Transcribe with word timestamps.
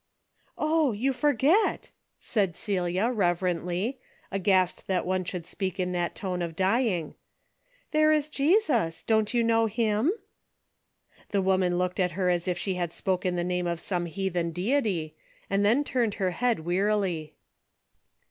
"Oh 0.57 0.93
you 0.93 1.13
forget!" 1.13 1.91
said 2.19 2.55
Celia, 2.55 3.11
reverently, 3.11 3.99
aghast 4.31 4.87
that 4.87 5.05
one 5.05 5.23
should 5.23 5.45
speak 5.45 5.79
in 5.79 5.91
that 5.91 6.15
tone 6.15 6.41
of 6.41 6.53
32 6.53 6.55
A 6.55 6.57
DAILY 6.57 6.73
BATE:^ 6.73 6.81
dying, 6.81 7.15
"There 7.91 8.11
is 8.11 8.27
Jesus! 8.27 9.03
Don't 9.03 9.31
you 9.35 9.43
know 9.43 9.67
him?" 9.67 10.11
The 11.29 11.43
woman 11.43 11.77
looked 11.77 11.99
at 11.99 12.13
her 12.13 12.31
as 12.31 12.47
if 12.47 12.57
she 12.57 12.73
had 12.73 12.91
spoken 12.91 13.35
the 13.35 13.43
name 13.43 13.67
of 13.67 13.79
some 13.79 14.07
heathen 14.07 14.49
deity, 14.49 15.13
and 15.51 15.63
then 15.63 15.83
turned 15.83 16.15
her 16.15 16.31
head 16.31 16.61
wearily. 16.61 17.35